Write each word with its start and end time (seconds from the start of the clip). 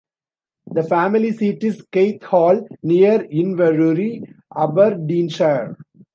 The 0.65 0.81
family 0.81 1.31
seat 1.31 1.63
is 1.63 1.85
Keith 1.91 2.23
Hall, 2.23 2.67
near 2.81 3.19
Inverurie, 3.19 4.23
Aberdeenshire. 4.57 5.75